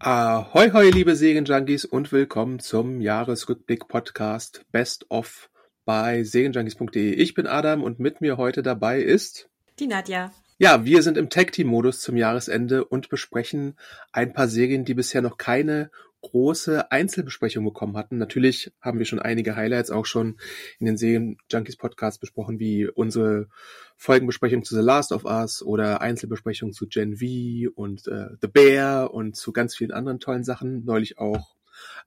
[0.00, 5.50] Ahoi, hoi, liebe Serienjunkies und willkommen zum Jahresrückblick-Podcast Best of
[5.84, 7.14] bei serienjunkies.de.
[7.14, 10.30] Ich bin Adam und mit mir heute dabei ist Die Nadja.
[10.56, 13.76] Ja, wir sind im Tag-Team-Modus zum Jahresende und besprechen
[14.12, 15.90] ein paar Serien, die bisher noch keine
[16.20, 18.18] große Einzelbesprechung bekommen hatten.
[18.18, 20.38] Natürlich haben wir schon einige Highlights auch schon
[20.78, 23.48] in den Serien Junkies Podcast besprochen, wie unsere
[23.98, 29.12] Folgenbesprechung zu The Last of Us oder Einzelbesprechung zu Gen V und äh, The Bear
[29.12, 30.84] und zu ganz vielen anderen tollen Sachen.
[30.84, 31.56] Neulich auch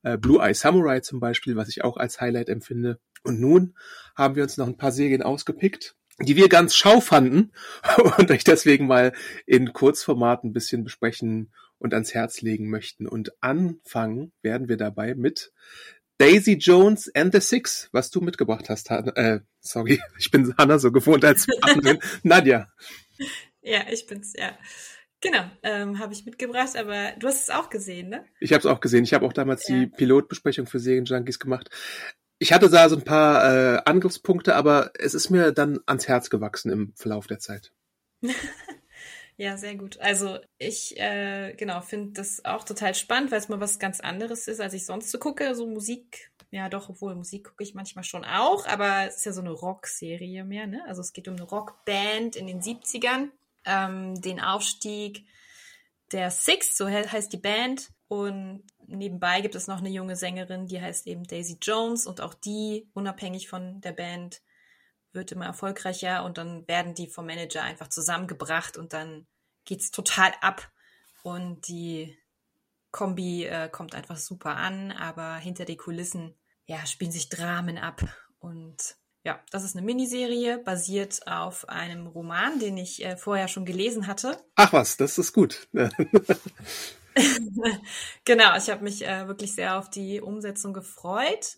[0.02, 2.98] äh, Blue Eye Samurai zum Beispiel, was ich auch als Highlight empfinde.
[3.24, 3.76] Und nun
[4.16, 7.52] haben wir uns noch ein paar Serien ausgepickt, die wir ganz schau fanden
[8.18, 9.12] und euch deswegen mal
[9.46, 13.06] in Kurzformat ein bisschen besprechen und ans Herz legen möchten.
[13.06, 15.52] Und anfangen werden wir dabei mit
[16.22, 18.92] Daisy Jones and the Six, was du mitgebracht hast.
[18.92, 21.98] Han äh, sorry, ich bin Hannah so gewohnt als Partnerin.
[22.24, 22.68] Nadja.
[23.64, 24.56] Ja, ich bin's, ja.
[25.20, 28.24] Genau, ähm, habe ich mitgebracht, aber du hast es auch gesehen, ne?
[28.40, 29.04] Ich habe es auch gesehen.
[29.04, 29.80] Ich habe auch damals ja.
[29.80, 31.72] die Pilotbesprechung für Serienjunkies gemacht.
[32.38, 36.30] Ich hatte da so ein paar äh, Angriffspunkte, aber es ist mir dann ans Herz
[36.30, 37.72] gewachsen im Verlauf der Zeit.
[39.42, 40.00] Ja, sehr gut.
[40.00, 44.48] Also ich äh, genau finde das auch total spannend, weil es mal was ganz anderes
[44.48, 45.56] ist, als ich sonst so gucke.
[45.56, 49.34] So Musik, ja doch, obwohl Musik gucke ich manchmal schon auch, aber es ist ja
[49.34, 50.68] so eine Rock-Serie mehr.
[50.68, 50.84] Ne?
[50.88, 53.30] Also es geht um eine Rockband in den 70ern,
[53.66, 55.26] ähm, den Aufstieg
[56.12, 57.90] der Six, so heißt die Band.
[58.10, 62.36] Und nebenbei gibt es noch eine junge Sängerin, die heißt eben Daisy Jones und auch
[62.36, 64.44] die, unabhängig von der Band,
[65.14, 69.26] wird immer erfolgreicher und dann werden die vom Manager einfach zusammengebracht und dann
[69.66, 70.72] geht's total ab
[71.24, 72.18] und die
[72.92, 76.36] Kombi äh, kommt einfach super an, aber hinter den Kulissen
[76.66, 78.02] ja spielen sich Dramen ab
[78.40, 83.66] und ja, das ist eine Miniserie basiert auf einem Roman, den ich äh, vorher schon
[83.66, 84.44] gelesen hatte.
[84.56, 85.68] Ach was, das ist gut.
[88.26, 91.58] genau, ich habe mich äh, wirklich sehr auf die Umsetzung gefreut.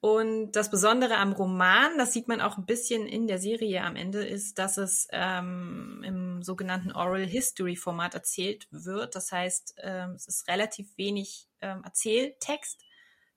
[0.00, 3.96] Und das Besondere am Roman, das sieht man auch ein bisschen in der Serie am
[3.96, 9.14] Ende, ist, dass es ähm, im sogenannten Oral History Format erzählt wird.
[9.14, 12.84] Das heißt, ähm, es ist relativ wenig ähm, Erzähltext.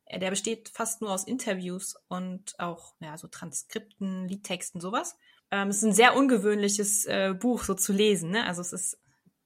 [0.05, 5.15] Äh, der besteht fast nur aus Interviews und auch ja, so Transkripten, Liedtexten, sowas.
[5.51, 8.31] Ähm, es ist ein sehr ungewöhnliches äh, Buch so zu lesen.
[8.31, 8.45] Ne?
[8.45, 8.99] Also es ist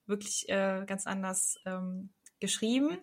[0.07, 2.97] wirklich äh, ganz anders ähm, geschrieben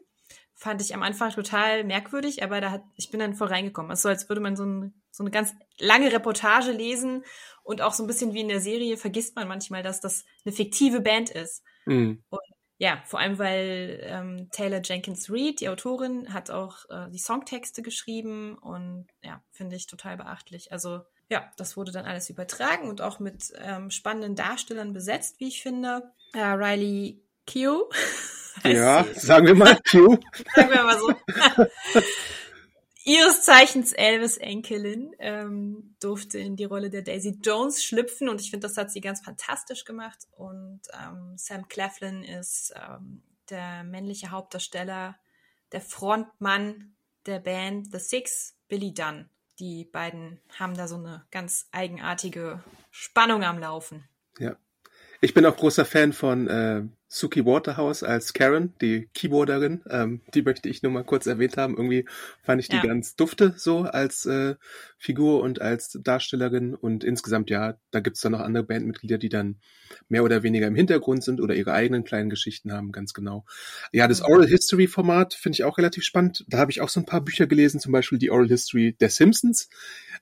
[0.61, 3.91] fand ich am Anfang total merkwürdig, aber da hat, ich bin dann voll reingekommen.
[3.91, 7.25] Es ist so, als würde man so, ein, so eine ganz lange Reportage lesen
[7.63, 10.55] und auch so ein bisschen wie in der Serie vergisst man manchmal, dass das eine
[10.55, 11.65] fiktive Band ist.
[11.87, 12.23] Mhm.
[12.29, 12.41] Und
[12.77, 17.81] ja, vor allem, weil ähm, Taylor Jenkins Reid, die Autorin, hat auch äh, die Songtexte
[17.81, 20.73] geschrieben und ja, finde ich total beachtlich.
[20.73, 21.01] Also
[21.31, 25.63] ja, das wurde dann alles übertragen und auch mit ähm, spannenden Darstellern besetzt, wie ich
[25.63, 26.13] finde.
[26.35, 27.89] Äh, Riley Q
[28.65, 30.19] Ja, sagen wir mal Q.
[30.55, 31.15] sagen wir mal so.
[33.05, 38.51] Ihres Zeichens Elvis Enkelin ähm, durfte in die Rolle der Daisy Jones schlüpfen und ich
[38.51, 40.19] finde, das hat sie ganz fantastisch gemacht.
[40.33, 45.17] Und ähm, Sam Claflin ist ähm, der männliche Hauptdarsteller,
[45.73, 46.95] der Frontmann
[47.27, 49.31] der Band The Six, Billy Dunn.
[49.59, 54.09] Die beiden haben da so eine ganz eigenartige Spannung am Laufen.
[54.39, 54.57] Ja.
[55.21, 60.43] Ich bin auch großer Fan von äh, Suki Waterhouse als Karen, die Keyboarderin, ähm, die
[60.43, 61.77] möchte ich nur mal kurz erwähnt haben.
[61.77, 62.05] Irgendwie
[62.45, 62.87] fand ich die ja.
[62.87, 64.55] ganz dufte so als äh,
[64.97, 69.57] Figur und als Darstellerin und insgesamt ja, da gibt's dann noch andere Bandmitglieder, die dann
[70.09, 73.45] mehr oder weniger im Hintergrund sind oder ihre eigenen kleinen Geschichten haben, ganz genau.
[73.91, 76.45] Ja, das Oral History Format finde ich auch relativ spannend.
[76.47, 79.11] Da habe ich auch so ein paar Bücher gelesen, zum Beispiel die Oral History der
[79.11, 79.69] Simpsons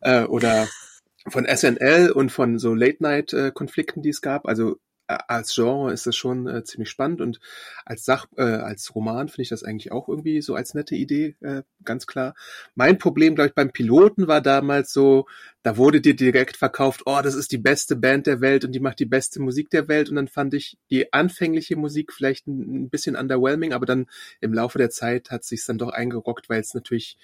[0.01, 0.67] äh, oder
[1.29, 4.49] von SNL und von so Late-Night-Konflikten, die es gab.
[4.49, 7.41] Also als Genre ist das schon äh, ziemlich spannend und
[7.87, 11.35] als Sach, äh, als Roman finde ich das eigentlich auch irgendwie so als nette Idee,
[11.41, 12.35] äh, ganz klar.
[12.75, 15.27] Mein Problem, glaube ich, beim Piloten war damals so,
[15.63, 18.81] da wurde dir direkt verkauft, oh, das ist die beste Band der Welt und die
[18.81, 22.85] macht die beste Musik der Welt und dann fand ich die anfängliche Musik vielleicht ein,
[22.85, 24.07] ein bisschen underwhelming, aber dann
[24.41, 27.17] im Laufe der Zeit hat sich's dann doch eingerockt, weil es natürlich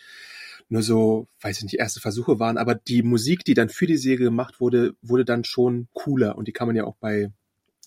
[0.71, 3.99] nur so, weiß ich nicht, erste Versuche waren, aber die Musik, die dann für die
[3.99, 7.31] Serie gemacht wurde, wurde dann schon cooler und die kann man ja auch bei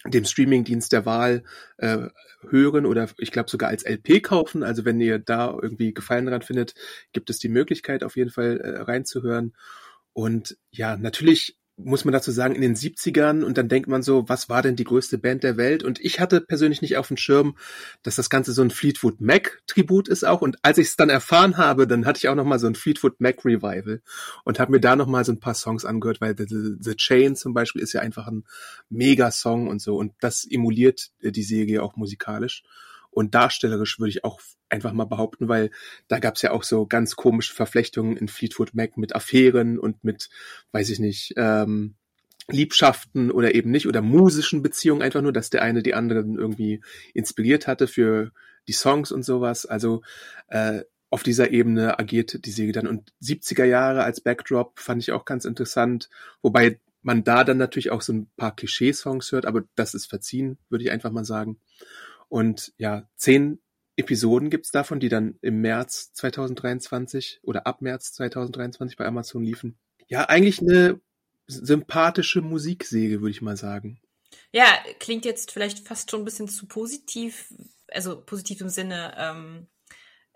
[0.05, 1.43] dem Streamingdienst der Wahl
[1.77, 2.07] äh,
[2.49, 4.63] hören oder ich glaube sogar als LP kaufen.
[4.63, 6.75] Also wenn ihr da irgendwie Gefallen daran findet,
[7.13, 9.53] gibt es die Möglichkeit auf jeden Fall äh, reinzuhören.
[10.13, 14.27] Und ja, natürlich muss man dazu sagen, in den 70ern und dann denkt man so,
[14.27, 15.83] was war denn die größte Band der Welt?
[15.83, 17.55] Und ich hatte persönlich nicht auf dem Schirm,
[18.01, 20.41] dass das Ganze so ein Fleetwood Mac Tribut ist auch.
[20.41, 22.73] Und als ich es dann erfahren habe, dann hatte ich auch noch mal so ein
[22.73, 24.01] Fleetwood Mac Revival
[24.43, 27.35] und habe mir da noch mal so ein paar Songs angehört, weil The, The Chain
[27.35, 28.43] zum Beispiel ist ja einfach ein
[28.89, 32.63] mega Song und so und das emuliert die Serie auch musikalisch
[33.17, 35.71] und darstellerisch würde ich auch einfach mal behaupten, weil
[36.07, 40.03] da gab es ja auch so ganz komische Verflechtungen in Fleetwood Mac mit Affären und
[40.03, 40.29] mit,
[40.71, 41.95] weiß ich nicht, ähm,
[42.47, 46.79] Liebschaften oder eben nicht oder musischen Beziehungen einfach nur, dass der eine die anderen irgendwie
[47.15, 48.33] inspiriert hatte für
[48.67, 49.65] die Songs und sowas.
[49.65, 50.03] Also
[50.49, 52.85] äh, auf dieser Ebene agiert die Serie dann.
[52.85, 56.07] Und 70er Jahre als Backdrop fand ich auch ganz interessant,
[56.43, 60.59] wobei man da dann natürlich auch so ein paar Klischee-Songs hört, aber das ist verziehen,
[60.69, 61.57] würde ich einfach mal sagen.
[62.29, 63.59] Und ja, zehn
[63.95, 69.77] Episoden gibt's davon, die dann im März 2023 oder ab März 2023 bei Amazon liefen.
[70.07, 71.01] Ja, eigentlich eine
[71.47, 73.99] sympathische Musiksäge, würde ich mal sagen.
[74.51, 74.65] Ja,
[74.99, 77.53] klingt jetzt vielleicht fast schon ein bisschen zu positiv,
[77.87, 79.67] also positiv im Sinne, ähm,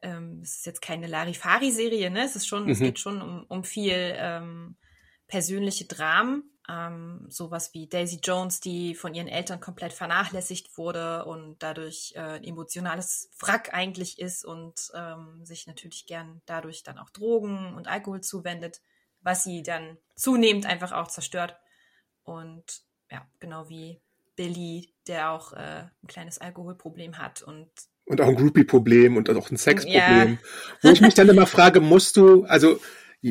[0.02, 2.26] ähm, es ist jetzt keine Larifari-Serie, ne?
[2.26, 2.72] Es ist schon, mhm.
[2.72, 4.76] es geht schon um, um viel ähm,
[5.28, 11.58] persönliche Dramen ähm, sowas wie Daisy Jones, die von ihren Eltern komplett vernachlässigt wurde und
[11.60, 17.10] dadurch äh, ein emotionales Wrack eigentlich ist und ähm, sich natürlich gern dadurch dann auch
[17.10, 18.82] Drogen und Alkohol zuwendet,
[19.22, 21.58] was sie dann zunehmend einfach auch zerstört.
[22.24, 24.00] Und ja, genau wie
[24.36, 27.70] Billy, der auch äh, ein kleines Alkoholproblem hat und
[28.06, 30.34] und auch ein Groupie-Problem und auch ein Sexproblem.
[30.34, 30.38] Ja.
[30.82, 32.80] Wo ich mich dann immer frage, musst du, also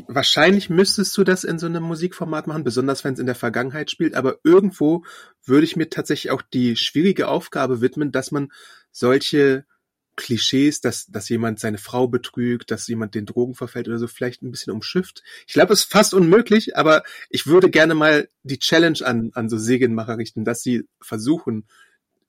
[0.06, 3.90] Wahrscheinlich müsstest du das in so einem Musikformat machen, besonders wenn es in der Vergangenheit
[3.90, 5.04] spielt, aber irgendwo
[5.44, 8.52] würde ich mir tatsächlich auch die schwierige Aufgabe widmen, dass man
[8.92, 9.64] solche
[10.16, 14.42] Klischees, dass, dass jemand seine Frau betrügt, dass jemand den Drogen verfällt oder so, vielleicht
[14.42, 15.22] ein bisschen umschifft.
[15.46, 19.48] Ich glaube, es ist fast unmöglich, aber ich würde gerne mal die Challenge an, an
[19.48, 21.66] so Serienmacher richten, dass sie versuchen,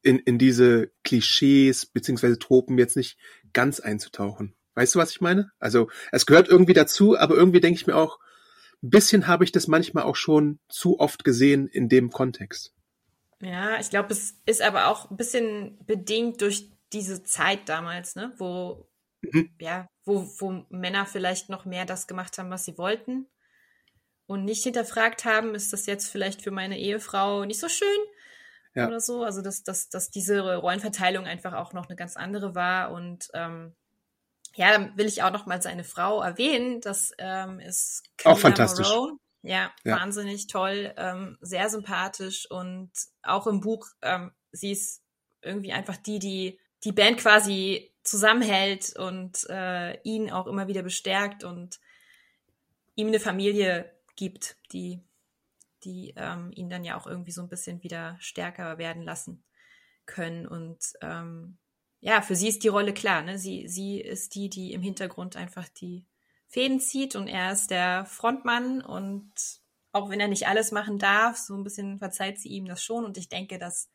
[0.03, 3.17] in, in diese Klischees beziehungsweise Tropen jetzt nicht
[3.53, 4.55] ganz einzutauchen.
[4.75, 5.51] Weißt du, was ich meine?
[5.59, 8.19] Also es gehört irgendwie dazu, aber irgendwie denke ich mir auch,
[8.83, 12.73] ein bisschen habe ich das manchmal auch schon zu oft gesehen in dem Kontext.
[13.41, 18.33] Ja, ich glaube, es ist aber auch ein bisschen bedingt durch diese Zeit damals, ne,
[18.37, 18.87] wo
[19.21, 19.49] mhm.
[19.59, 23.27] ja, wo, wo Männer vielleicht noch mehr das gemacht haben, was sie wollten
[24.25, 27.87] und nicht hinterfragt haben, ist das jetzt vielleicht für meine Ehefrau nicht so schön
[28.75, 28.87] ja.
[28.87, 29.23] oder so.
[29.23, 33.75] Also dass, dass, dass diese Rollenverteilung einfach auch noch eine ganz andere war und ähm,
[34.55, 36.81] ja, dann will ich auch noch mal seine Frau erwähnen.
[36.81, 38.89] Das ähm, ist Camilla auch fantastisch.
[38.89, 39.17] Morone.
[39.43, 42.91] Ja, ja, wahnsinnig toll, ähm, sehr sympathisch und
[43.23, 45.01] auch im Buch, ähm, sie ist
[45.41, 51.43] irgendwie einfach die, die die Band quasi zusammenhält und äh, ihn auch immer wieder bestärkt
[51.43, 51.79] und
[52.95, 55.01] ihm eine Familie gibt, die,
[55.83, 59.43] die ähm, ihn dann ja auch irgendwie so ein bisschen wieder stärker werden lassen
[60.05, 60.47] können.
[60.47, 61.57] Und ähm,
[62.01, 63.21] ja, für sie ist die Rolle klar.
[63.21, 63.37] Ne?
[63.37, 66.05] Sie, sie ist die, die im Hintergrund einfach die
[66.47, 69.31] Fäden zieht und er ist der Frontmann und
[69.93, 73.05] auch wenn er nicht alles machen darf, so ein bisschen verzeiht sie ihm das schon
[73.05, 73.89] und ich denke, dass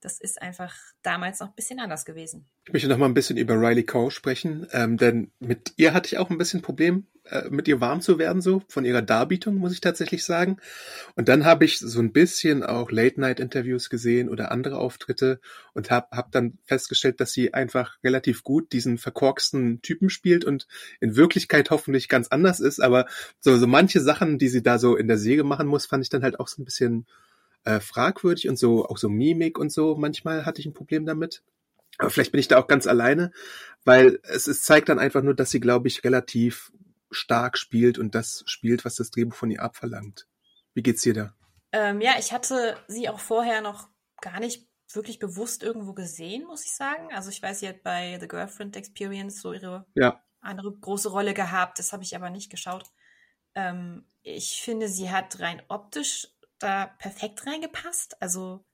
[0.00, 2.48] das ist einfach damals noch ein bisschen anders gewesen.
[2.66, 6.06] Ich möchte noch mal ein bisschen über Riley Coe sprechen, ähm, denn mit ihr hatte
[6.06, 7.06] ich auch ein bisschen Problem,
[7.50, 10.58] mit ihr warm zu werden, so von ihrer Darbietung, muss ich tatsächlich sagen.
[11.14, 15.40] Und dann habe ich so ein bisschen auch Late-Night-Interviews gesehen oder andere Auftritte
[15.72, 20.66] und habe hab dann festgestellt, dass sie einfach relativ gut diesen verkorksten Typen spielt und
[21.00, 22.80] in Wirklichkeit hoffentlich ganz anders ist.
[22.80, 23.06] Aber
[23.38, 26.10] so, so manche Sachen, die sie da so in der Säge machen muss, fand ich
[26.10, 27.06] dann halt auch so ein bisschen
[27.64, 29.96] äh, fragwürdig und so, auch so Mimik und so.
[29.96, 31.42] Manchmal hatte ich ein Problem damit.
[31.98, 33.30] Aber vielleicht bin ich da auch ganz alleine,
[33.84, 36.72] weil es, es zeigt dann einfach nur, dass sie, glaube ich, relativ
[37.10, 40.26] stark spielt und das spielt, was das Drehbuch von ihr abverlangt.
[40.74, 41.34] Wie geht's dir da?
[41.72, 43.88] Ähm, ja, ich hatte sie auch vorher noch
[44.20, 47.12] gar nicht wirklich bewusst irgendwo gesehen, muss ich sagen.
[47.12, 50.22] Also ich weiß, sie hat bei The Girlfriend Experience so ihre ja.
[50.40, 51.78] andere große Rolle gehabt.
[51.78, 52.84] Das habe ich aber nicht geschaut.
[53.54, 58.20] Ähm, ich finde, sie hat rein optisch da perfekt reingepasst.
[58.20, 58.64] Also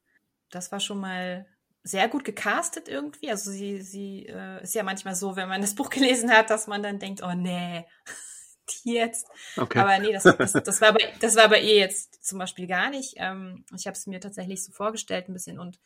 [0.51, 1.47] das war schon mal
[1.87, 3.31] sehr gut gecastet irgendwie.
[3.31, 6.67] Also sie, sie äh, ist ja manchmal so, wenn man das Buch gelesen hat, dass
[6.67, 7.87] man dann denkt, oh nee,
[8.85, 9.29] die jetzt.
[9.57, 9.79] Okay.
[9.79, 12.91] Aber nee, das, das, das, war bei, das war bei ihr jetzt zum Beispiel gar
[12.91, 13.15] nicht.
[13.19, 15.79] Ähm, ich habe es mir tatsächlich so vorgestellt ein bisschen und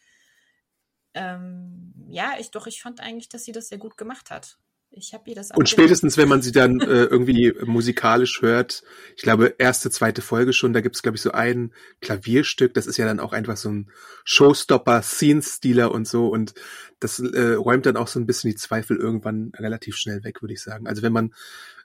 [1.12, 4.58] ähm, ja, ich doch, ich fand eigentlich, dass sie das sehr gut gemacht hat.
[4.92, 8.82] Ich habe ihr das Und spätestens, wenn man sie dann äh, irgendwie musikalisch hört,
[9.16, 12.96] ich glaube, erste, zweite Folge schon, da gibt's glaube ich, so ein Klavierstück, das ist
[12.96, 13.90] ja dann auch einfach so ein
[14.24, 16.26] Showstopper, Scene-Stealer und so.
[16.28, 16.54] Und
[16.98, 20.54] das äh, räumt dann auch so ein bisschen die Zweifel irgendwann relativ schnell weg, würde
[20.54, 20.88] ich sagen.
[20.88, 21.34] Also wenn man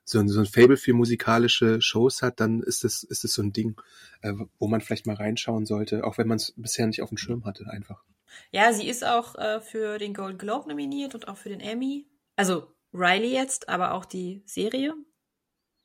[0.04, 3.42] so ein, so ein Fable für musikalische Shows hat, dann ist es ist es so
[3.42, 3.76] ein Ding,
[4.22, 7.18] äh, wo man vielleicht mal reinschauen sollte, auch wenn man es bisher nicht auf dem
[7.18, 8.04] Schirm hatte, einfach.
[8.52, 12.08] Ja, sie ist auch äh, für den Gold Globe nominiert und auch für den Emmy.
[12.36, 14.94] Also Riley jetzt, aber auch die Serie.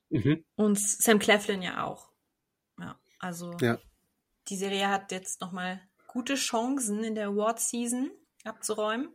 [0.09, 0.43] Mhm.
[0.55, 2.09] Und Sam Cleflin ja auch.
[2.79, 3.77] Ja, also ja.
[4.47, 8.11] die Serie hat jetzt nochmal gute Chancen in der Award-Season
[8.43, 9.09] abzuräumen.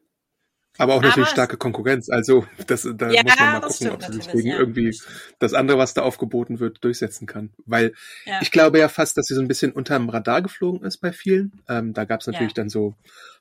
[0.79, 2.11] Aber auch natürlich aber starke Konkurrenz.
[2.11, 4.59] Also das, da ja, muss man mal gucken, ob sie sich gegen ja.
[4.59, 4.95] irgendwie
[5.39, 7.55] das andere, was da aufgeboten wird, durchsetzen kann.
[7.65, 7.95] Weil
[8.27, 8.41] ja.
[8.43, 11.63] ich glaube ja fast, dass sie so ein bisschen unterm Radar geflogen ist bei vielen.
[11.69, 12.95] Ähm, da gab es natürlich dann so,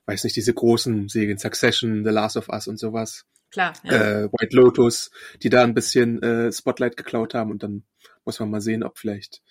[0.06, 3.26] weiß nicht, diese großen Serien, Succession, The Last of Us und sowas.
[3.50, 3.74] Klar.
[3.84, 5.10] Äh, White Lotus,
[5.42, 7.84] die da ein bisschen äh, Spotlight geklaut haben und dann
[8.24, 9.42] muss man mal sehen, ob vielleicht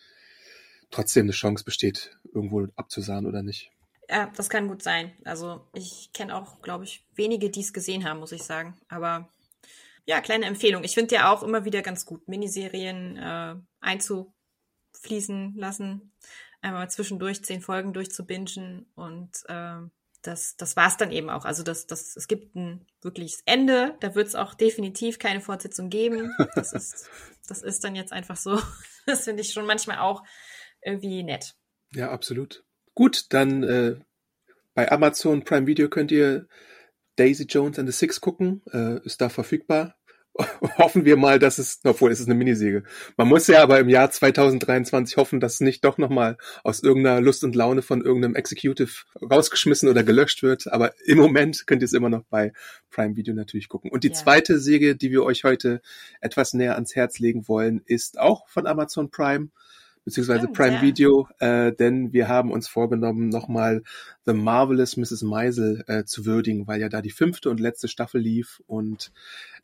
[0.91, 3.71] trotzdem eine Chance besteht, irgendwo abzusahen oder nicht.
[4.09, 5.13] Ja, das kann gut sein.
[5.23, 8.75] Also ich kenne auch, glaube ich, wenige, die es gesehen haben, muss ich sagen.
[8.87, 9.29] Aber
[10.05, 10.83] ja, kleine Empfehlung.
[10.83, 16.11] Ich finde ja auch immer wieder ganz gut, Miniserien äh, einzufließen lassen,
[16.61, 19.77] einmal zwischendurch zehn Folgen durchzubingen und äh,
[20.27, 21.45] das, das war es dann eben auch.
[21.45, 23.95] Also das, das, es gibt ein wirkliches Ende.
[23.99, 26.33] Da wird es auch definitiv keine Fortsetzung geben.
[26.55, 27.09] Das ist,
[27.47, 28.59] das ist dann jetzt einfach so.
[29.05, 30.23] Das finde ich schon manchmal auch
[30.81, 31.55] irgendwie nett.
[31.93, 32.63] Ja, absolut.
[32.95, 33.99] Gut, dann äh,
[34.73, 36.47] bei Amazon Prime Video könnt ihr
[37.15, 38.63] Daisy Jones and the Six gucken.
[38.71, 39.95] Äh, ist da verfügbar.
[40.77, 42.83] hoffen wir mal, dass es, obwohl es ist eine Minisäge.
[43.15, 47.21] Man muss ja aber im Jahr 2023 hoffen, dass es nicht doch nochmal aus irgendeiner
[47.21, 50.71] Lust und Laune von irgendeinem Executive rausgeschmissen oder gelöscht wird.
[50.71, 52.51] Aber im Moment könnt ihr es immer noch bei
[52.91, 53.91] Prime Video natürlich gucken.
[53.91, 54.13] Und die ja.
[54.13, 55.81] zweite Säge, die wir euch heute
[56.19, 59.49] etwas näher ans Herz legen wollen, ist auch von Amazon Prime
[60.05, 60.81] beziehungsweise Prime ja.
[60.81, 63.83] Video, äh, denn wir haben uns vorgenommen, nochmal
[64.25, 65.23] The Marvelous Mrs.
[65.23, 69.11] Meisel äh, zu würdigen, weil ja da die fünfte und letzte Staffel lief und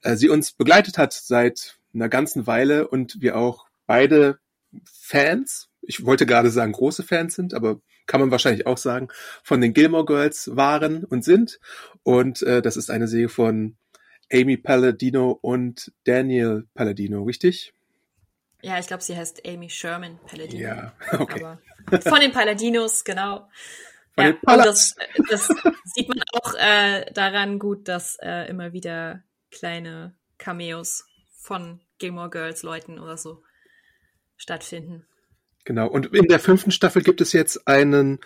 [0.01, 4.39] äh, sie uns begleitet hat seit einer ganzen Weile und wir auch beide
[4.83, 9.09] Fans, ich wollte gerade sagen große Fans sind, aber kann man wahrscheinlich auch sagen,
[9.43, 11.59] von den Gilmore Girls waren und sind.
[12.03, 13.75] Und äh, das ist eine Serie von
[14.31, 17.73] Amy Palladino und Daniel Palladino, richtig?
[18.61, 20.61] Ja, ich glaube, sie heißt Amy Sherman Palladino.
[20.61, 21.43] Ja, okay.
[21.43, 23.49] Aber von den Palladinos, genau.
[24.13, 24.95] Von ja, den das,
[25.29, 25.47] das
[25.85, 32.63] sieht man auch äh, daran gut, dass äh, immer wieder kleine Cameos von Gilmore Girls
[32.63, 33.43] Leuten oder so
[34.37, 35.05] stattfinden.
[35.65, 35.87] Genau.
[35.87, 38.19] Und in der fünften Staffel gibt es jetzt einen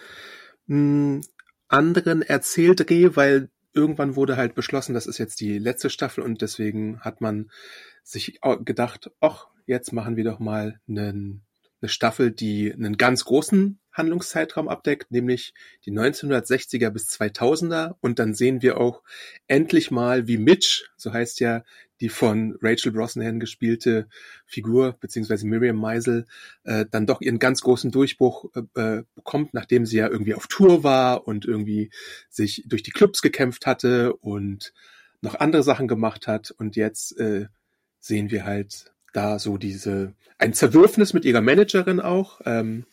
[0.67, 1.21] mh, hm,
[1.67, 6.99] anderen Erzähldreh, weil irgendwann wurde halt beschlossen, das ist jetzt die letzte Staffel und deswegen
[7.01, 7.51] hat man
[8.03, 11.43] sich gedacht, ach, jetzt machen wir doch mal einen,
[11.81, 15.53] eine Staffel, die einen ganz großen Handlungszeitraum abdeckt, nämlich
[15.85, 17.95] die 1960er bis 2000er.
[18.01, 19.01] Und dann sehen wir auch
[19.47, 21.63] endlich mal, wie Mitch, so heißt ja
[22.01, 24.07] die von Rachel Brosnahan gespielte
[24.45, 26.25] Figur, beziehungsweise Miriam Meisel,
[26.63, 30.47] äh, dann doch ihren ganz großen Durchbruch äh, äh, bekommt, nachdem sie ja irgendwie auf
[30.47, 31.89] Tour war und irgendwie
[32.29, 34.73] sich durch die Clubs gekämpft hatte und
[35.21, 36.51] noch andere Sachen gemacht hat.
[36.51, 37.47] Und jetzt äh,
[37.99, 42.85] sehen wir halt da so diese, ein Zerwürfnis mit ihrer Managerin auch, ähm,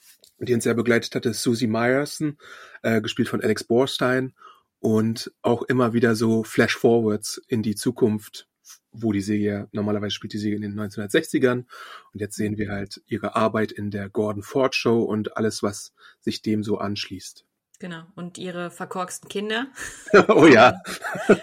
[0.47, 2.39] die uns sehr begleitet hatte, Susie Meyerson,
[2.83, 4.35] äh, gespielt von Alex Borstein
[4.81, 8.49] und auch immer wieder so Flash-Forwards in die Zukunft,
[8.91, 11.65] wo die Serie, normalerweise spielt die Serie in den 1960ern
[12.13, 15.93] und jetzt sehen wir halt ihre Arbeit in der Gordon Ford Show und alles, was
[16.21, 17.45] sich dem so anschließt.
[17.83, 18.05] Genau.
[18.15, 19.67] Und ihre verkorksten Kinder.
[20.29, 20.81] oh ja,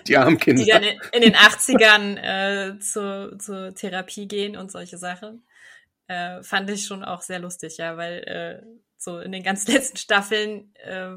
[0.08, 0.64] die armen Kinder.
[0.64, 5.44] Die dann in den 80ern äh, zu, zur Therapie gehen und solche Sachen.
[6.10, 8.66] Äh, fand ich schon auch sehr lustig, ja, weil äh,
[8.98, 11.16] so in den ganz letzten Staffeln äh,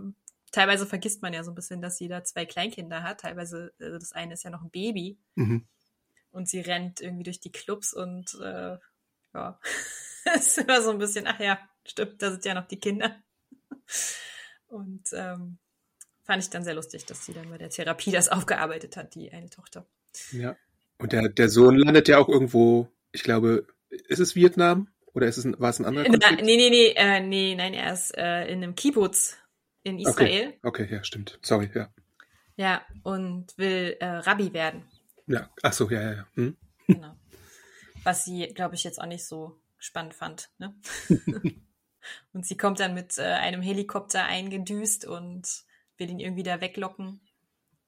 [0.52, 3.20] teilweise vergisst man ja so ein bisschen, dass sie da zwei Kleinkinder hat.
[3.20, 5.18] Teilweise, also das eine ist ja noch ein Baby.
[5.34, 5.66] Mhm.
[6.30, 8.76] Und sie rennt irgendwie durch die Clubs und äh,
[9.32, 9.58] ja,
[10.34, 13.16] ist immer so ein bisschen, ach ja, stimmt, da sind ja noch die Kinder.
[14.66, 15.56] Und ähm,
[16.22, 19.32] fand ich dann sehr lustig, dass sie dann bei der Therapie das aufgearbeitet hat, die
[19.32, 19.86] eine Tochter.
[20.32, 20.54] Ja.
[20.98, 23.66] Und der, der Sohn landet ja auch irgendwo, ich glaube,
[24.08, 24.88] ist es Vietnam?
[25.14, 26.42] Oder ist es ein, war es ein anderer Konflikt?
[26.42, 29.36] Nee, nee, nee, äh, nee, nein, er ist äh, in einem Kibbutz
[29.82, 30.54] in Israel.
[30.62, 30.84] Okay.
[30.84, 31.38] okay, ja, stimmt.
[31.42, 31.92] Sorry, ja.
[32.56, 34.84] Ja, und will äh, Rabbi werden.
[35.26, 36.26] Ja, ach so, ja, ja, ja.
[36.34, 36.56] Hm?
[36.86, 37.16] Genau.
[38.04, 40.50] Was sie, glaube ich, jetzt auch nicht so spannend fand.
[40.58, 40.74] Ne?
[42.32, 45.46] Und sie kommt dann mit äh, einem Helikopter eingedüst und
[45.96, 47.20] will ihn irgendwie da weglocken.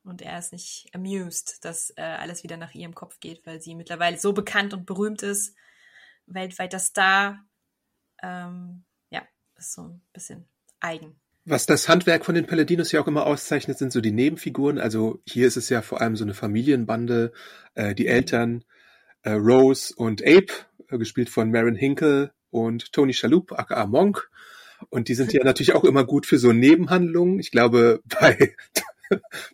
[0.04, 3.74] Und er ist nicht amused, dass äh, alles wieder nach ihrem Kopf geht, weil sie
[3.74, 5.56] mittlerweile so bekannt und berühmt ist,
[6.26, 7.44] weltweiter Star.
[8.22, 9.22] Ähm, ja,
[9.56, 10.48] ist so ein bisschen
[10.80, 11.20] eigen.
[11.46, 14.78] Was das Handwerk von den Paladinos ja auch immer auszeichnet, sind so die Nebenfiguren.
[14.78, 17.32] Also hier ist es ja vor allem so eine Familienbande.
[17.74, 18.64] Äh, die Eltern
[19.22, 20.52] äh, Rose und Abe,
[20.88, 24.30] äh, gespielt von Marin Hinkle und Tony Shalhoub, aka Monk.
[24.88, 27.38] Und die sind ja natürlich auch immer gut für so Nebenhandlungen.
[27.40, 28.54] Ich glaube, bei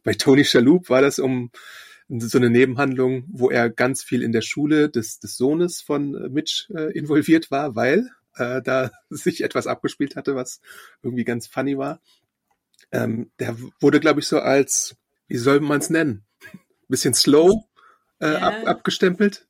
[0.04, 1.50] bei Tony Shalhoub war das um
[2.18, 6.28] so eine Nebenhandlung, wo er ganz viel in der Schule des, des Sohnes von äh,
[6.28, 10.60] Mitch äh, involviert war, weil äh, da sich etwas abgespielt hatte, was
[11.02, 12.00] irgendwie ganz funny war.
[12.92, 14.96] Ähm, der wurde, glaube ich, so als,
[15.28, 16.26] wie soll man es nennen?
[16.88, 17.64] Bisschen slow
[18.20, 18.38] äh, ja.
[18.40, 19.46] ab, abgestempelt.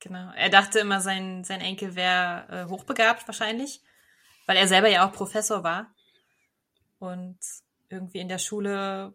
[0.00, 0.32] Genau.
[0.36, 3.82] Er dachte immer, sein, sein Enkel wäre äh, hochbegabt wahrscheinlich,
[4.46, 5.94] weil er selber ja auch Professor war.
[6.98, 7.38] Und
[7.88, 9.14] irgendwie in der Schule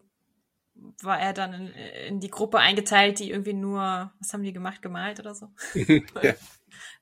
[1.02, 4.82] war er dann in, in, die Gruppe eingeteilt, die irgendwie nur, was haben die gemacht,
[4.82, 5.52] gemalt oder so.
[5.74, 6.34] ja.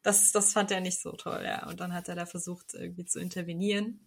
[0.02, 1.66] Das, das fand er nicht so toll, ja.
[1.68, 4.00] Und dann hat er da versucht, irgendwie zu intervenieren.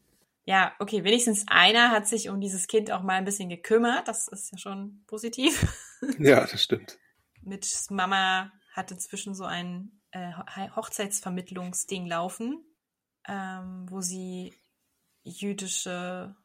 [0.46, 4.08] Ja, okay, wenigstens einer hat sich um dieses Kind auch mal ein bisschen gekümmert.
[4.08, 5.65] Das ist ja schon positiv.
[6.20, 7.00] Ja, das stimmt.
[7.41, 10.32] Mit Mama hatte inzwischen so ein äh,
[10.75, 12.63] Hochzeitsvermittlungsding laufen,
[13.27, 14.53] ähm, wo sie
[15.24, 16.36] jüdische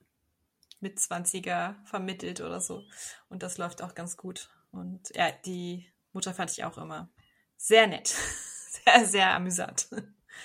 [0.80, 2.84] Mitzwanziger vermittelt oder so.
[3.28, 4.50] Und das läuft auch ganz gut.
[4.70, 7.10] Und ja, die Mutter fand ich auch immer
[7.56, 8.14] sehr nett.
[8.84, 9.88] Sehr, sehr amüsant.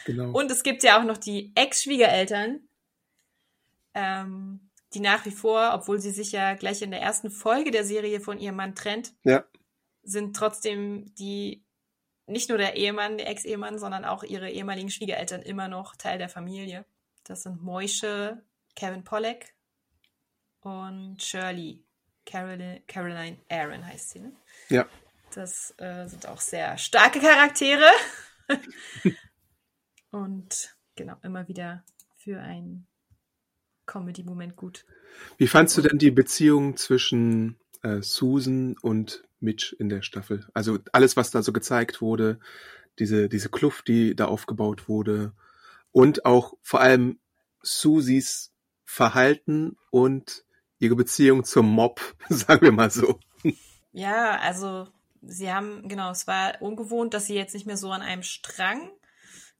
[0.05, 0.31] Genau.
[0.31, 2.67] Und es gibt ja auch noch die Ex-Schwiegereltern,
[3.93, 7.85] ähm, die nach wie vor, obwohl sie sich ja gleich in der ersten Folge der
[7.85, 9.45] Serie von ihrem Mann trennt, ja.
[10.01, 11.63] sind trotzdem die
[12.25, 16.29] nicht nur der Ehemann, der Ex-Ehemann, sondern auch ihre ehemaligen Schwiegereltern immer noch Teil der
[16.29, 16.83] Familie.
[17.25, 18.43] Das sind Moische,
[18.75, 19.54] Kevin Pollack
[20.65, 21.83] und Shirley.
[22.25, 24.33] Caroline, Caroline Aaron heißt sie, ne?
[24.69, 24.87] Ja.
[25.35, 27.85] Das äh, sind auch sehr starke Charaktere.
[30.11, 31.83] und genau, immer wieder
[32.15, 32.87] für einen
[33.85, 34.85] Comedy-Moment gut.
[35.37, 40.47] Wie fandst du denn die Beziehung zwischen äh, Susan und Mitch in der Staffel?
[40.55, 42.39] Also alles, was da so gezeigt wurde,
[42.97, 45.33] diese, diese Kluft, die da aufgebaut wurde
[45.91, 47.19] und auch vor allem
[47.61, 50.44] Susis Verhalten und
[50.79, 53.19] ihre Beziehung zum Mob, sagen wir mal so.
[53.91, 54.87] Ja, also
[55.21, 58.91] sie haben, genau, es war ungewohnt, dass sie jetzt nicht mehr so an einem Strang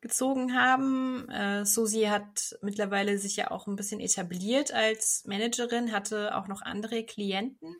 [0.02, 1.28] gezogen haben.
[1.30, 6.62] Äh, Susi hat mittlerweile sich ja auch ein bisschen etabliert als Managerin, hatte auch noch
[6.62, 7.76] andere Klienten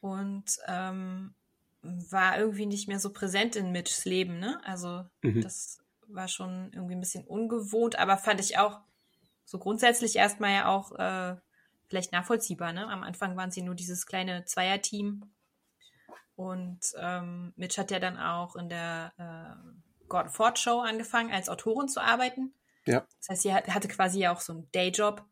[0.00, 1.34] und ähm,
[1.82, 4.38] war irgendwie nicht mehr so präsent in Mitchs Leben.
[4.38, 4.60] Ne?
[4.64, 5.40] Also mhm.
[5.40, 8.80] das war schon irgendwie ein bisschen ungewohnt, aber fand ich auch
[9.44, 11.36] so grundsätzlich erstmal ja auch äh,
[11.92, 12.72] vielleicht nachvollziehbar.
[12.72, 12.88] Ne?
[12.88, 15.30] Am Anfang waren sie nur dieses kleine Zweierteam.
[16.36, 21.50] Und ähm, Mitch hat ja dann auch in der äh, Gordon Ford Show angefangen, als
[21.50, 22.54] Autorin zu arbeiten.
[22.86, 23.06] Ja.
[23.18, 25.22] Das heißt, sie hatte quasi ja auch so einen Dayjob.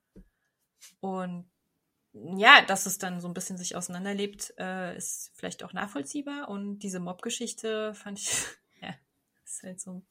[1.01, 1.51] Und
[2.13, 6.51] ja, dass es dann so ein bisschen sich auseinanderlebt, äh, ist vielleicht auch nachvollziehbar.
[6.51, 8.31] Und diese Mob-Geschichte fand ich,
[8.83, 8.95] ja,
[9.47, 10.03] ist halt so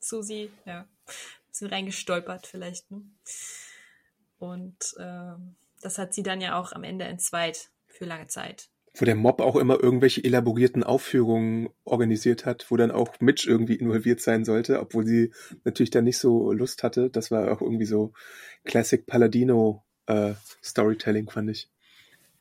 [0.00, 0.88] Susi, ja, ein
[1.46, 2.90] bisschen reingestolpert vielleicht.
[2.90, 3.04] Ne?
[4.38, 8.68] Und ähm, das hat sie dann ja auch am Ende entzweit für lange Zeit.
[8.96, 13.74] Wo der Mob auch immer irgendwelche elaborierten Aufführungen organisiert hat, wo dann auch Mitch irgendwie
[13.74, 15.32] involviert sein sollte, obwohl sie
[15.64, 17.10] natürlich da nicht so Lust hatte.
[17.10, 18.12] Das war auch irgendwie so
[18.64, 21.68] Classic Paladino äh, Storytelling, fand ich.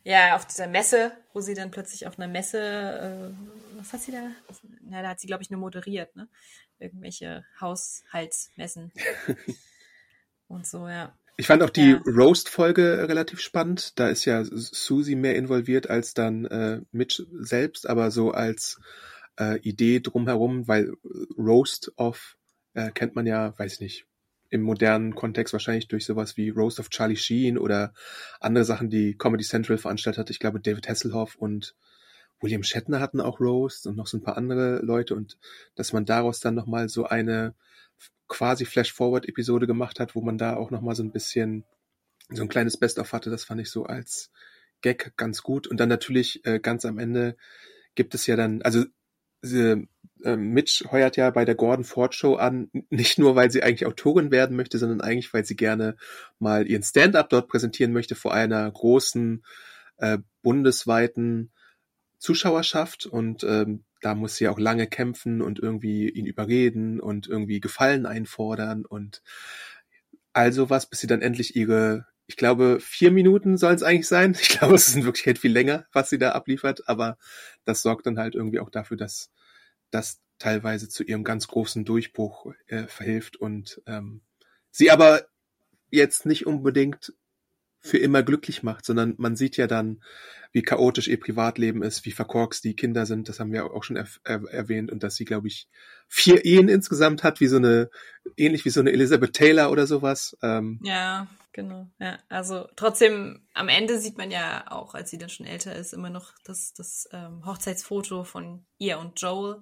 [0.03, 4.11] Ja, auf dieser Messe, wo sie dann plötzlich auf einer Messe, äh, was hat sie
[4.11, 4.31] da?
[4.81, 6.27] Na, da hat sie, glaube ich, nur moderiert, ne?
[6.77, 8.91] Irgendwelche Haushaltsmessen.
[10.47, 11.17] Und so, ja.
[11.35, 12.01] Ich fand auch die ja.
[12.05, 13.97] Roast-Folge relativ spannend.
[13.99, 18.79] Da ist ja Susie mehr involviert als dann äh, Mitch selbst, aber so als
[19.39, 20.93] äh, Idee drumherum, weil
[21.37, 22.37] Roast of
[22.75, 24.05] äh, kennt man ja, weiß ich nicht,
[24.49, 27.93] im modernen Kontext wahrscheinlich durch sowas wie Roast of Charlie Sheen oder
[28.39, 30.29] andere Sachen, die Comedy Central veranstaltet hat.
[30.29, 31.75] Ich glaube, David Hasselhoff und
[32.43, 35.37] William Shatner hatten auch Roast und noch so ein paar andere Leute und
[35.75, 37.55] dass man daraus dann nochmal so eine
[38.27, 41.63] quasi Flash-Forward-Episode gemacht hat, wo man da auch nochmal so ein bisschen
[42.29, 43.29] so ein kleines Best-of hatte.
[43.29, 44.31] Das fand ich so als
[44.81, 45.67] Gag ganz gut.
[45.67, 47.37] Und dann natürlich äh, ganz am Ende
[47.95, 48.83] gibt es ja dann, also
[49.43, 49.77] äh,
[50.35, 54.31] Mitch heuert ja bei der Gordon Ford Show an, nicht nur, weil sie eigentlich Autorin
[54.31, 55.95] werden möchte, sondern eigentlich, weil sie gerne
[56.39, 59.43] mal ihren Stand-up dort präsentieren möchte vor einer großen
[59.97, 61.51] äh, bundesweiten
[62.23, 67.59] Zuschauerschaft und ähm, da muss sie auch lange kämpfen und irgendwie ihn überreden und irgendwie
[67.59, 69.21] Gefallen einfordern und
[70.31, 74.37] all sowas, bis sie dann endlich ihre, Ich glaube, vier Minuten sollen es eigentlich sein.
[74.41, 77.17] Ich glaube, es ist in Wirklichkeit viel länger, was sie da abliefert, aber
[77.65, 79.29] das sorgt dann halt irgendwie auch dafür, dass
[79.91, 84.21] das teilweise zu ihrem ganz großen Durchbruch äh, verhilft und ähm,
[84.71, 85.25] sie aber
[85.91, 87.13] jetzt nicht unbedingt
[87.83, 90.01] für immer glücklich macht, sondern man sieht ja dann,
[90.53, 93.97] wie chaotisch ihr Privatleben ist, wie verkorkst die Kinder sind, das haben wir auch schon
[93.97, 95.67] er er erwähnt und dass sie, glaube ich,
[96.07, 97.89] vier Ehen insgesamt hat, wie so eine,
[98.37, 100.37] ähnlich wie so eine Elizabeth Taylor oder sowas.
[100.41, 101.89] Ähm, ja, genau.
[101.99, 105.91] Ja, also trotzdem, am Ende sieht man ja auch, als sie dann schon älter ist,
[105.93, 109.61] immer noch das, das ähm, Hochzeitsfoto von ihr und Joel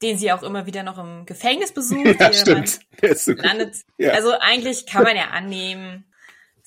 [0.00, 2.20] den sie auch immer wieder noch im Gefängnis besucht.
[2.20, 2.78] Ja, stimmt.
[3.02, 3.78] Der ist so landet.
[3.96, 4.12] Ja.
[4.12, 6.07] Also eigentlich kann man ja annehmen,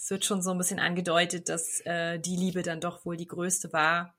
[0.02, 3.28] es wird schon so ein bisschen angedeutet, dass äh, die Liebe dann doch wohl die
[3.28, 4.16] größte war.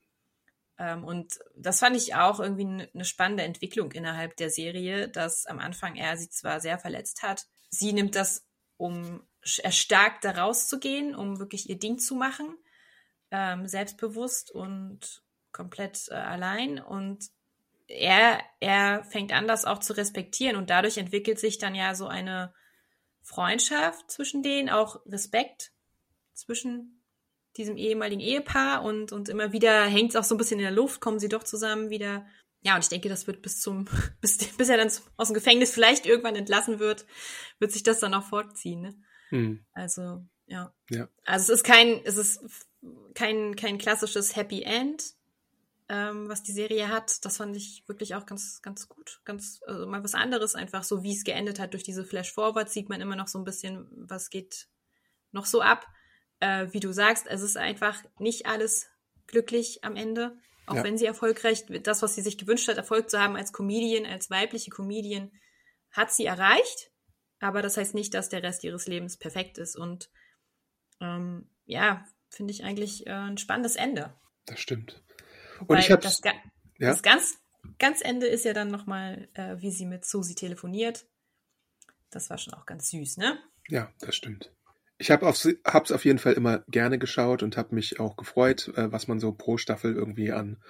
[0.79, 5.59] Ähm, und das fand ich auch irgendwie eine spannende Entwicklung innerhalb der Serie, dass am
[5.59, 9.27] Anfang er sie zwar sehr verletzt hat, sie nimmt das, um
[9.63, 12.57] erstarkt da rauszugehen, um wirklich ihr Ding zu machen,
[13.33, 16.79] ähm, selbstbewusst und komplett äh, allein.
[16.79, 17.29] Und
[17.89, 22.07] er, er fängt an, das auch zu respektieren und dadurch entwickelt sich dann ja so
[22.07, 22.55] eine
[23.23, 25.73] Freundschaft zwischen denen, auch Respekt
[26.35, 27.03] zwischen
[27.57, 30.73] diesem ehemaligen Ehepaar und, und immer wieder hängt es auch so ein bisschen in der
[30.73, 32.27] Luft, kommen sie doch zusammen wieder.
[32.63, 33.87] Ja, und ich denke, das wird bis zum,
[34.21, 37.07] bis, bis er dann aus dem Gefängnis vielleicht irgendwann entlassen wird,
[37.59, 38.81] wird sich das dann auch fortziehen.
[38.81, 38.95] Ne?
[39.29, 39.67] Hm.
[39.73, 40.75] Also, ja.
[40.91, 41.09] ja.
[41.25, 42.41] Also es ist kein, es ist
[43.15, 45.15] kein, kein klassisches Happy End,
[45.89, 47.25] ähm, was die Serie hat.
[47.25, 49.21] Das fand ich wirklich auch ganz, ganz gut.
[49.25, 52.89] Ganz, also mal was anderes, einfach so wie es geendet hat durch diese Flash-Forward, sieht
[52.89, 54.69] man immer noch so ein bisschen, was geht
[55.33, 55.87] noch so ab.
[56.41, 58.89] Äh, wie du sagst, es ist einfach nicht alles
[59.27, 60.37] glücklich am Ende.
[60.67, 60.85] Auch ja.
[60.85, 64.31] wenn sie erfolgreich, das, was sie sich gewünscht hat, Erfolg zu haben als Comedian, als
[64.31, 65.31] weibliche Comedian,
[65.91, 66.91] hat sie erreicht.
[67.41, 69.77] Aber das heißt nicht, dass der Rest ihres Lebens perfekt ist.
[69.77, 70.11] Und
[71.01, 74.15] ähm, ja, finde ich eigentlich äh, ein spannendes Ende.
[74.47, 75.03] Das stimmt.
[75.67, 76.33] Und ich habe das, ja?
[76.79, 77.39] das ganz,
[77.79, 81.07] ganz Ende ist ja dann nochmal, äh, wie sie mit Susi telefoniert.
[82.11, 83.39] Das war schon auch ganz süß, ne?
[83.69, 84.53] Ja, das stimmt.
[84.99, 88.93] Ich habe es auf jeden Fall immer gerne geschaut und habe mich auch gefreut, äh,
[88.93, 90.63] was man so pro Staffel irgendwie an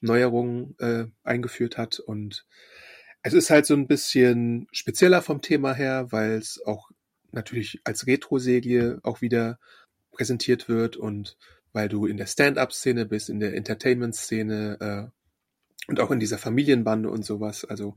[0.00, 2.00] Neuerungen äh, eingeführt hat.
[2.00, 2.46] Und
[3.22, 6.90] es ist halt so ein bisschen spezieller vom Thema her, weil es auch
[7.32, 9.58] natürlich als Retro-Serie auch wieder
[10.10, 11.36] präsentiert wird und
[11.76, 17.10] weil du in der Stand-up-Szene bist, in der Entertainment-Szene äh, und auch in dieser Familienbande
[17.10, 17.66] und sowas.
[17.66, 17.96] Also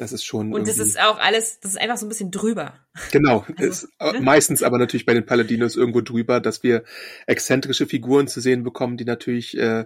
[0.00, 0.54] Das ist schon.
[0.54, 2.72] Und das ist auch alles, das ist einfach so ein bisschen drüber.
[3.12, 4.20] Genau, also, ist ne?
[4.22, 6.84] meistens aber natürlich bei den Paladinos irgendwo drüber, dass wir
[7.26, 9.84] exzentrische Figuren zu sehen bekommen, die natürlich äh,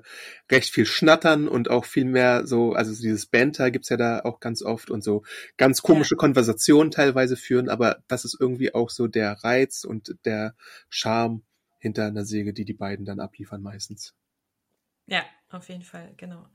[0.53, 4.39] recht viel schnattern und auch viel mehr so, also dieses Banter gibt's ja da auch
[4.39, 5.25] ganz oft und so
[5.57, 6.19] ganz komische ja.
[6.19, 10.55] Konversationen teilweise führen, aber das ist irgendwie auch so der Reiz und der
[10.89, 11.43] Charme
[11.81, 14.15] hinter einer Säge, die die beiden dann abliefern meistens.
[15.07, 16.47] Ja, auf jeden Fall, genau.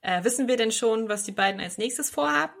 [0.00, 2.54] Äh, wissen wir denn schon, was die beiden als nächstes vorhaben?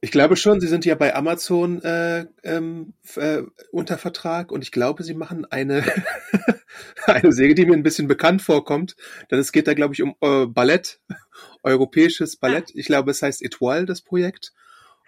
[0.00, 4.70] Ich glaube schon, sie sind ja bei Amazon äh, ähm, äh, unter Vertrag und ich
[4.70, 5.84] glaube, sie machen eine,
[7.06, 8.94] eine Serie, die mir ein bisschen bekannt vorkommt.
[9.30, 11.00] Denn es geht da, glaube ich, um äh, Ballett,
[11.64, 12.70] europäisches Ballett.
[12.74, 14.52] Ich glaube, es heißt Etoile, das Projekt.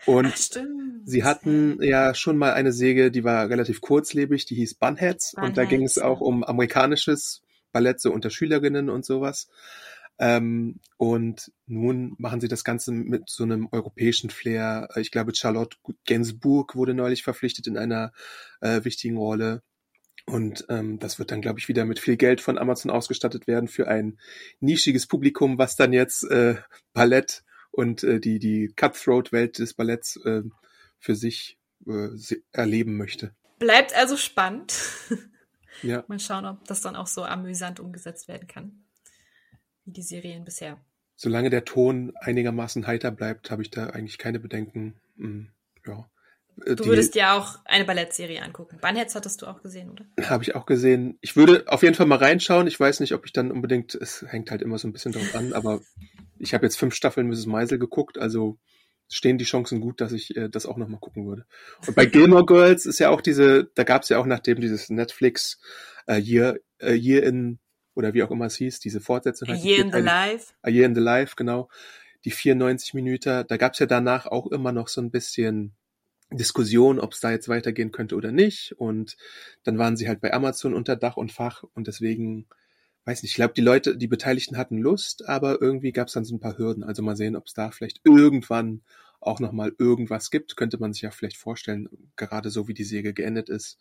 [0.07, 0.63] Und Ach,
[1.05, 5.33] sie hatten ja schon mal eine Säge, die war relativ kurzlebig, die hieß Bunheads.
[5.33, 7.43] Bunheads und da ging es auch um amerikanisches
[7.73, 9.49] Ballett, so unter Schülerinnen und sowas.
[10.21, 14.91] Ähm, und nun machen sie das Ganze mit so einem europäischen Flair.
[14.97, 18.13] Ich glaube, Charlotte Gainsbourg wurde neulich verpflichtet in einer
[18.61, 19.63] äh, wichtigen Rolle.
[20.27, 23.67] Und ähm, das wird dann, glaube ich, wieder mit viel Geld von Amazon ausgestattet werden
[23.67, 24.19] für ein
[24.61, 26.57] nischiges Publikum, was dann jetzt äh,
[26.93, 30.43] Ballett und äh, die, die Cutthroat-Welt des Balletts äh,
[30.99, 32.09] für sich äh,
[32.53, 33.35] erleben möchte.
[33.59, 34.75] Bleibt also spannend.
[35.83, 36.05] ja.
[36.09, 38.85] Mal schauen, ob das dann auch so amüsant umgesetzt werden kann
[39.85, 40.79] wie die Serien bisher.
[41.17, 45.01] Solange der Ton einigermaßen heiter bleibt, habe ich da eigentlich keine Bedenken.
[45.19, 45.51] Hm,
[45.87, 46.09] ja.
[46.65, 48.79] Äh, du die, würdest ja auch eine Ballettserie angucken.
[48.81, 50.05] Bunheads hattest du auch gesehen, oder?
[50.29, 51.19] Habe ich auch gesehen.
[51.21, 52.67] Ich würde auf jeden Fall mal reinschauen.
[52.67, 55.35] Ich weiß nicht, ob ich dann unbedingt, es hängt halt immer so ein bisschen drauf
[55.35, 55.81] an, aber
[56.39, 57.47] ich habe jetzt fünf Staffeln Mrs.
[57.47, 58.59] Meisel geguckt, also
[59.09, 61.45] stehen die Chancen gut, dass ich äh, das auch nochmal gucken würde.
[61.87, 64.89] Und bei Gilmore Girls ist ja auch diese, da gab es ja auch nachdem dieses
[64.89, 65.61] Netflix
[66.07, 67.59] äh, Year, äh, Year in
[67.95, 69.49] oder wie auch immer es hieß, diese Fortsetzung.
[69.49, 70.53] A Year in the Life.
[70.63, 71.69] A Year in the Life, genau.
[72.25, 75.75] Die 94 Minuten, da gab es ja danach auch immer noch so ein bisschen
[76.33, 78.73] Diskussion, ob es da jetzt weitergehen könnte oder nicht.
[78.79, 79.17] Und
[79.65, 82.47] dann waren sie halt bei Amazon unter Dach und Fach und deswegen,
[83.05, 86.25] weiß nicht, ich glaube, die Leute, die Beteiligten hatten Lust, aber irgendwie gab es dann
[86.25, 86.85] so ein paar Hürden.
[86.85, 88.83] Also mal sehen, ob es da vielleicht irgendwann
[89.21, 90.57] auch nochmal irgendwas gibt.
[90.57, 93.79] Könnte man sich ja vielleicht vorstellen, gerade so wie die Säge geendet ist,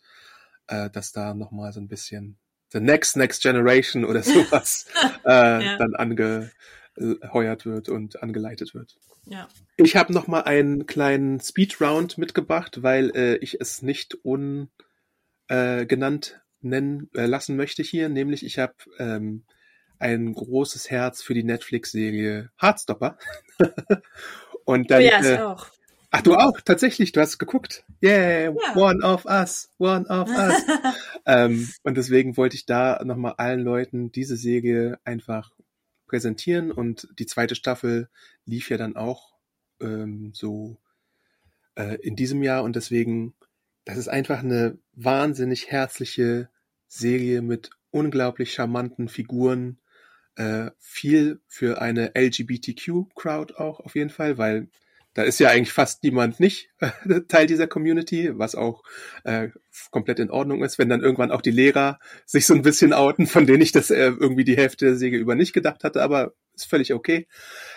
[0.66, 2.36] äh, dass da nochmal so ein bisschen
[2.72, 4.86] The Next Next Generation oder sowas
[5.24, 5.76] äh, ja.
[5.76, 8.96] dann angeheuert wird und angeleitet wird.
[9.26, 9.48] Ja.
[9.76, 14.70] Ich habe noch mal einen kleinen Speedround mitgebracht, weil äh, ich es nicht ungenannt
[15.48, 18.08] äh, nennen äh, lassen möchte hier.
[18.08, 19.44] Nämlich ich habe ähm,
[19.98, 23.18] ein großes Herz für die Netflix-Serie Heartstopper.
[24.64, 25.68] und dann, oh ja, äh, auch.
[26.12, 27.84] Ach, du auch, tatsächlich, du hast geguckt.
[28.02, 28.76] Yeah, ja.
[28.76, 30.64] one of us, one of us.
[31.24, 35.52] ähm, und deswegen wollte ich da nochmal allen Leuten diese Serie einfach
[36.06, 38.08] präsentieren und die zweite Staffel
[38.44, 39.34] lief ja dann auch
[39.80, 40.78] ähm, so
[41.76, 43.34] äh, in diesem Jahr und deswegen,
[43.84, 46.48] das ist einfach eine wahnsinnig herzliche
[46.88, 49.78] Serie mit unglaublich charmanten Figuren,
[50.34, 54.68] äh, viel für eine LGBTQ-Crowd auch auf jeden Fall, weil
[55.14, 58.82] da ist ja eigentlich fast niemand nicht äh, Teil dieser Community, was auch
[59.24, 59.48] äh,
[59.90, 63.26] komplett in Ordnung ist, wenn dann irgendwann auch die Lehrer sich so ein bisschen outen,
[63.26, 66.34] von denen ich das äh, irgendwie die Hälfte der Säge über nicht gedacht hatte, aber
[66.54, 67.26] ist völlig okay.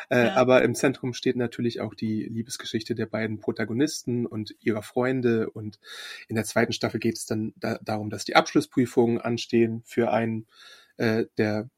[0.10, 0.36] Äh, ja.
[0.36, 5.50] Aber im Zentrum steht natürlich auch die Liebesgeschichte der beiden Protagonisten und ihrer Freunde.
[5.50, 5.80] Und
[6.28, 10.48] in der zweiten Staffel geht es dann da darum, dass die Abschlussprüfungen anstehen für einen
[10.98, 11.70] äh, der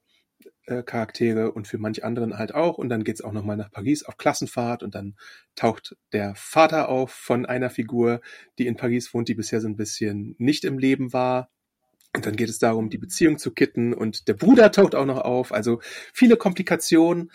[0.68, 2.78] äh, Charaktere und für manch anderen halt auch.
[2.78, 5.16] Und dann geht's auch nochmal nach Paris auf Klassenfahrt und dann
[5.56, 8.22] taucht der Vater auf von einer Figur,
[8.58, 11.50] die in Paris wohnt, die bisher so ein bisschen nicht im Leben war.
[12.16, 15.20] Und dann geht es darum, die Beziehung zu kitten und der Bruder taucht auch noch
[15.20, 15.52] auf.
[15.52, 15.82] Also
[16.14, 17.32] viele Komplikationen,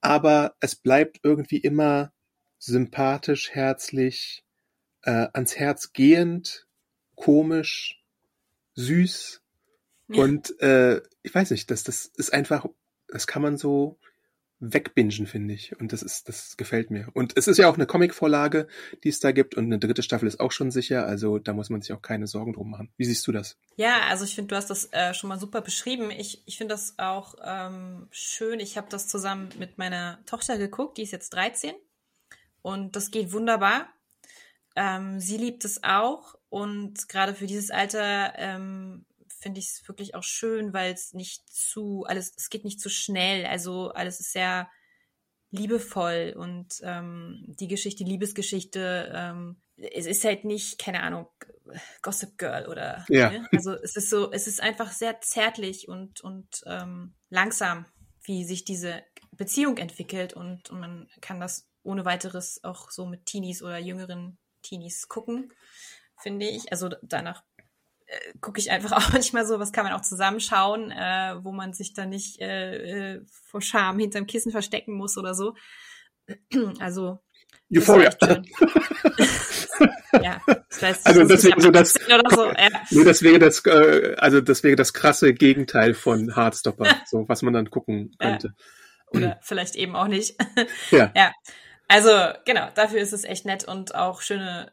[0.00, 2.12] aber es bleibt irgendwie immer
[2.58, 4.44] sympathisch, herzlich,
[5.02, 6.66] äh, ans Herz gehend,
[7.14, 8.02] komisch,
[8.74, 9.43] süß
[10.08, 12.66] und äh, ich weiß nicht, das, das ist einfach,
[13.08, 13.98] das kann man so
[14.72, 15.78] wegbingen, finde ich.
[15.78, 17.08] Und das ist, das gefällt mir.
[17.12, 18.66] Und es ist ja auch eine Comic-Vorlage,
[19.02, 19.54] die es da gibt.
[19.54, 21.06] Und eine dritte Staffel ist auch schon sicher.
[21.06, 22.92] Also da muss man sich auch keine Sorgen drum machen.
[22.96, 23.58] Wie siehst du das?
[23.76, 26.10] Ja, also ich finde, du hast das äh, schon mal super beschrieben.
[26.10, 28.60] Ich, ich finde das auch ähm, schön.
[28.60, 30.98] Ich habe das zusammen mit meiner Tochter geguckt.
[30.98, 31.74] Die ist jetzt 13.
[32.62, 33.88] Und das geht wunderbar.
[34.76, 36.36] Ähm, sie liebt es auch.
[36.48, 39.04] Und gerade für dieses Alter ähm,
[39.44, 42.88] finde ich es wirklich auch schön, weil es nicht zu, alles, es geht nicht zu
[42.88, 43.44] schnell.
[43.44, 44.70] Also alles ist sehr
[45.50, 51.28] liebevoll und ähm, die Geschichte, die Liebesgeschichte, ähm, es ist halt nicht, keine Ahnung,
[52.00, 53.30] Gossip Girl oder ja.
[53.30, 53.48] Ne?
[53.52, 57.84] also es ist so, es ist einfach sehr zärtlich und, und ähm, langsam,
[58.22, 59.02] wie sich diese
[59.32, 64.38] Beziehung entwickelt und, und man kann das ohne weiteres auch so mit Teenies oder jüngeren
[64.62, 65.52] Teenies gucken,
[66.16, 66.72] finde ich.
[66.72, 67.44] Also danach
[68.06, 71.72] äh, gucke ich einfach auch manchmal so, was kann man auch zusammenschauen, äh, wo man
[71.72, 75.54] sich dann nicht äh, äh, vor Scham hinterm Kissen verstecken muss oder so.
[76.80, 77.20] Also
[77.74, 78.10] Euphoria.
[80.22, 82.68] ja, das heißt, also das wäre so das, so, ja.
[82.90, 87.42] nee, das wäre das, äh, also das wäre das krasse Gegenteil von Hardstopper, so was
[87.42, 88.54] man dann gucken könnte.
[88.56, 89.18] Ja.
[89.18, 90.36] Oder vielleicht eben auch nicht.
[90.90, 91.12] Ja.
[91.16, 91.32] ja.
[91.88, 92.10] Also
[92.44, 94.72] genau, dafür ist es echt nett und auch schöne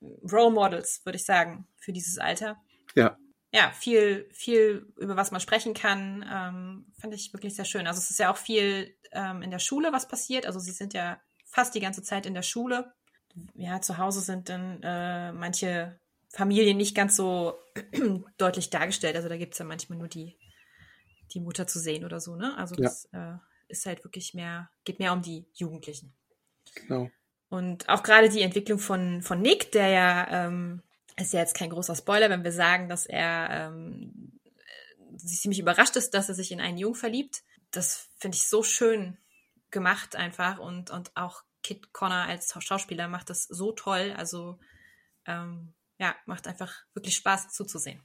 [0.00, 2.56] Role Models, würde ich sagen, für dieses Alter.
[2.94, 3.16] Ja.
[3.52, 7.88] Ja, viel, viel, über was man sprechen kann, ähm, fand ich wirklich sehr schön.
[7.88, 10.46] Also es ist ja auch viel ähm, in der Schule, was passiert.
[10.46, 12.92] Also sie sind ja fast die ganze Zeit in der Schule.
[13.54, 15.98] Ja, zu Hause sind dann äh, manche
[16.28, 17.58] Familien nicht ganz so
[18.38, 19.16] deutlich dargestellt.
[19.16, 20.38] Also da gibt es ja manchmal nur die,
[21.32, 22.56] die Mutter zu sehen oder so, ne?
[22.56, 23.34] Also das ja.
[23.34, 26.14] äh, ist halt wirklich mehr, geht mehr um die Jugendlichen.
[26.74, 27.10] Genau.
[27.48, 30.82] Und auch gerade die Entwicklung von, von Nick, der ja ähm,
[31.20, 34.40] ist ja jetzt kein großer Spoiler, wenn wir sagen, dass er ähm,
[35.16, 37.42] ziemlich überrascht ist, dass er sich in einen Jungen verliebt.
[37.70, 39.18] Das finde ich so schön
[39.70, 44.14] gemacht einfach und, und auch Kit Connor als Schauspieler macht das so toll.
[44.16, 44.58] Also
[45.26, 48.02] ähm, ja, macht einfach wirklich Spaß zuzusehen.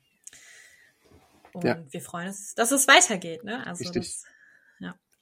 [1.54, 1.82] Und ja.
[1.89, 3.43] wir freuen uns, dass es weitergeht.
[3.43, 3.65] Ne?
[3.65, 4.04] Also Richtig.
[4.04, 4.23] Das,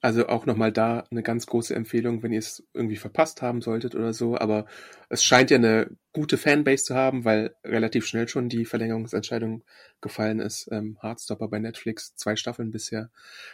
[0.03, 3.95] also auch nochmal da eine ganz große Empfehlung, wenn ihr es irgendwie verpasst haben solltet
[3.95, 4.37] oder so.
[4.37, 4.65] Aber
[5.07, 9.63] es scheint ja eine gute Fanbase zu haben, weil relativ schnell schon die Verlängerungsentscheidung
[10.01, 10.67] gefallen ist.
[10.73, 13.11] Ähm, Hardstopper bei Netflix, zwei Staffeln bisher.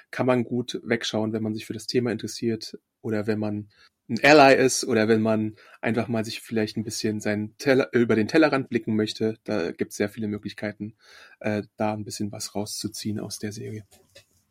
[0.09, 3.69] Kann man gut wegschauen, wenn man sich für das Thema interessiert oder wenn man
[4.09, 8.15] ein Ally ist oder wenn man einfach mal sich vielleicht ein bisschen seinen Teller, über
[8.15, 9.37] den Tellerrand blicken möchte.
[9.43, 10.95] Da gibt es sehr viele Möglichkeiten,
[11.41, 13.85] äh, da ein bisschen was rauszuziehen aus der Serie.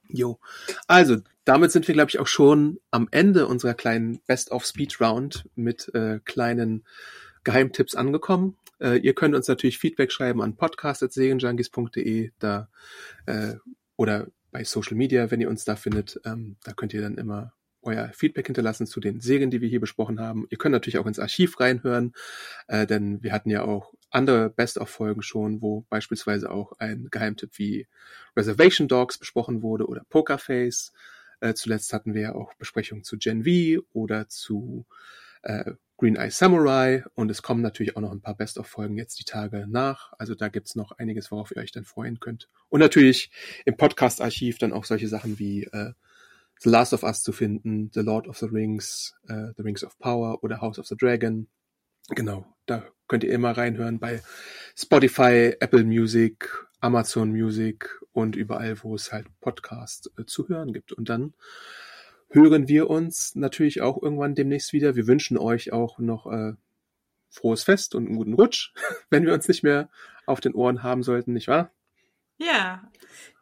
[0.09, 0.39] Jo.
[0.87, 5.01] Also, damit sind wir, glaube ich, auch schon am Ende unserer kleinen Best of Speed
[5.01, 6.85] Round mit äh, kleinen
[7.45, 8.57] Geheimtipps angekommen.
[8.81, 12.69] Äh, ihr könnt uns natürlich Feedback schreiben an podcast.serienjunkies.de da
[13.27, 13.55] äh,
[13.97, 16.21] oder bei Social Media, wenn ihr uns da findet.
[16.25, 19.81] Ähm, da könnt ihr dann immer euer Feedback hinterlassen zu den Serien, die wir hier
[19.81, 20.47] besprochen haben.
[20.51, 22.13] Ihr könnt natürlich auch ins Archiv reinhören,
[22.67, 27.87] äh, denn wir hatten ja auch andere Best-of-Folgen schon, wo beispielsweise auch ein Geheimtipp wie
[28.37, 30.93] Reservation Dogs besprochen wurde oder Pokerface.
[31.41, 34.87] Äh, zuletzt hatten wir ja auch Besprechungen zu Gen V oder zu
[35.43, 39.25] äh, Green Eye Samurai und es kommen natürlich auch noch ein paar Best-of-Folgen jetzt die
[39.25, 40.13] Tage nach.
[40.17, 42.49] Also da gibt's noch einiges, worauf ihr euch dann freuen könnt.
[42.69, 43.31] Und natürlich
[43.65, 45.93] im Podcast-Archiv dann auch solche Sachen wie äh,
[46.61, 49.99] The Last of Us zu finden, The Lord of the Rings, äh, The Rings of
[49.99, 51.49] Power oder House of the Dragon.
[52.11, 54.23] Genau, da könnt ihr immer reinhören bei
[54.77, 56.51] Spotify, Apple Music,
[56.81, 60.93] Amazon Music und überall, wo es halt Podcasts äh, zu hören gibt.
[60.93, 61.35] Und dann
[62.31, 64.95] hören wir uns natürlich auch irgendwann demnächst wieder.
[64.95, 66.53] Wir wünschen euch auch noch äh,
[67.31, 68.73] frohes Fest und einen guten Rutsch,
[69.11, 69.91] wenn wir uns nicht mehr
[70.27, 71.73] auf den Ohren haben sollten, nicht wahr?
[72.37, 72.91] Ja,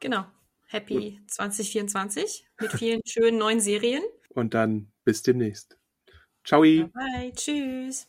[0.01, 0.27] genau.
[0.69, 1.31] Happy Gut.
[1.31, 4.03] 2024 mit vielen schönen neuen Serien.
[4.31, 5.79] Und dann bis demnächst.
[6.45, 6.62] Ciao.
[6.62, 7.33] Bye, bye.
[7.35, 8.09] Tschüss.